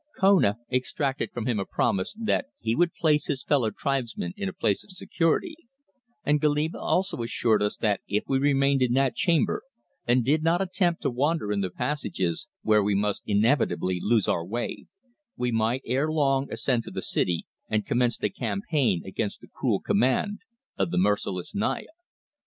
Kona 0.19 0.57
extracted 0.71 1.31
from 1.31 1.45
him 1.45 1.59
a 1.59 1.63
promise 1.65 2.15
that 2.19 2.47
he 2.59 2.73
would 2.75 2.91
place 2.91 3.27
his 3.27 3.43
fellow 3.43 3.69
tribesmen 3.69 4.33
in 4.35 4.49
a 4.49 4.53
place 4.53 4.83
of 4.83 4.89
security, 4.89 5.55
and 6.25 6.41
Goliba 6.41 6.79
also 6.79 7.21
assured 7.21 7.61
us 7.61 7.77
that 7.77 8.01
if 8.07 8.23
we 8.27 8.39
remained 8.39 8.81
in 8.81 8.93
that 8.93 9.13
chamber 9.15 9.61
and 10.07 10.25
did 10.25 10.41
not 10.41 10.59
attempt 10.59 11.03
to 11.03 11.11
wander 11.11 11.51
in 11.51 11.61
the 11.61 11.69
passages, 11.69 12.47
where 12.63 12.81
we 12.81 12.95
must 12.95 13.21
inevitably 13.27 13.99
lose 14.01 14.27
our 14.27 14.43
way, 14.43 14.87
we 15.37 15.51
might 15.51 15.83
ere 15.85 16.11
long 16.11 16.51
ascend 16.51 16.81
to 16.85 16.89
the 16.89 17.03
city 17.03 17.45
and 17.69 17.85
commence 17.85 18.17
the 18.17 18.31
campaign 18.31 19.03
against 19.05 19.39
the 19.39 19.47
cruel 19.47 19.79
command 19.79 20.39
of 20.79 20.89
the 20.89 20.97
merciless 20.97 21.53
Naya. 21.53 21.85